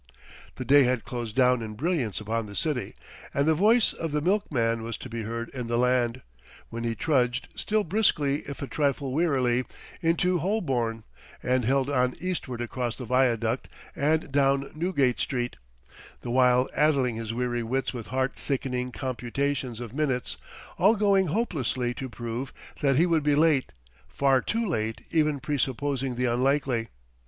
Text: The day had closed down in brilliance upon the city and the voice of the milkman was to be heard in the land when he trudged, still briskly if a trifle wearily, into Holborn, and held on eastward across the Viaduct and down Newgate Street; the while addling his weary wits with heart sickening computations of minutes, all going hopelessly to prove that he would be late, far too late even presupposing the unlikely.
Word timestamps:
The 0.55 0.65
day 0.65 0.81
had 0.85 1.05
closed 1.05 1.35
down 1.35 1.61
in 1.61 1.75
brilliance 1.75 2.19
upon 2.19 2.47
the 2.47 2.55
city 2.55 2.95
and 3.35 3.47
the 3.47 3.53
voice 3.53 3.93
of 3.93 4.11
the 4.11 4.19
milkman 4.19 4.81
was 4.81 4.97
to 4.97 5.09
be 5.09 5.21
heard 5.21 5.49
in 5.49 5.67
the 5.67 5.77
land 5.77 6.23
when 6.69 6.83
he 6.83 6.95
trudged, 6.95 7.49
still 7.55 7.83
briskly 7.83 8.39
if 8.49 8.63
a 8.63 8.67
trifle 8.67 9.13
wearily, 9.13 9.63
into 10.01 10.39
Holborn, 10.39 11.03
and 11.43 11.65
held 11.65 11.87
on 11.87 12.15
eastward 12.19 12.61
across 12.61 12.95
the 12.95 13.05
Viaduct 13.05 13.67
and 13.95 14.31
down 14.31 14.71
Newgate 14.73 15.19
Street; 15.19 15.57
the 16.21 16.31
while 16.31 16.67
addling 16.75 17.17
his 17.17 17.31
weary 17.31 17.61
wits 17.61 17.93
with 17.93 18.07
heart 18.07 18.39
sickening 18.39 18.91
computations 18.91 19.79
of 19.79 19.93
minutes, 19.93 20.35
all 20.79 20.95
going 20.95 21.27
hopelessly 21.27 21.93
to 21.93 22.09
prove 22.09 22.51
that 22.81 22.95
he 22.95 23.05
would 23.05 23.21
be 23.21 23.35
late, 23.35 23.71
far 24.07 24.41
too 24.41 24.65
late 24.65 25.01
even 25.11 25.39
presupposing 25.39 26.15
the 26.15 26.25
unlikely. 26.25 26.87